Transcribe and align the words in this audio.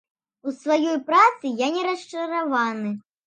У 0.51 0.53
сваёй 0.61 0.97
працы 1.09 1.51
я 1.61 1.67
не 1.77 1.83
расчараваны. 1.91 2.97